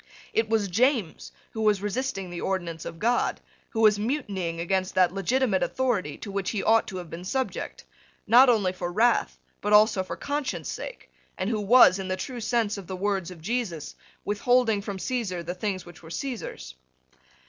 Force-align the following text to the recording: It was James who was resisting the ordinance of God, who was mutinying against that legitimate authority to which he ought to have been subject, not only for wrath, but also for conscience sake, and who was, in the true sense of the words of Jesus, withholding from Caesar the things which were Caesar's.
It 0.33 0.49
was 0.49 0.67
James 0.67 1.31
who 1.51 1.61
was 1.61 1.83
resisting 1.83 2.31
the 2.31 2.41
ordinance 2.41 2.85
of 2.85 2.97
God, 2.97 3.39
who 3.69 3.81
was 3.81 3.99
mutinying 3.99 4.59
against 4.59 4.95
that 4.95 5.13
legitimate 5.13 5.61
authority 5.61 6.17
to 6.17 6.31
which 6.31 6.49
he 6.49 6.63
ought 6.63 6.87
to 6.87 6.97
have 6.97 7.11
been 7.11 7.23
subject, 7.23 7.85
not 8.25 8.49
only 8.49 8.73
for 8.73 8.91
wrath, 8.91 9.37
but 9.61 9.73
also 9.73 10.01
for 10.03 10.15
conscience 10.15 10.71
sake, 10.71 11.11
and 11.37 11.51
who 11.51 11.61
was, 11.61 11.99
in 11.99 12.07
the 12.07 12.17
true 12.17 12.41
sense 12.41 12.79
of 12.79 12.87
the 12.87 12.95
words 12.95 13.29
of 13.29 13.41
Jesus, 13.43 13.93
withholding 14.25 14.81
from 14.81 14.97
Caesar 14.97 15.43
the 15.43 15.53
things 15.53 15.85
which 15.85 16.01
were 16.01 16.09
Caesar's. 16.09 16.73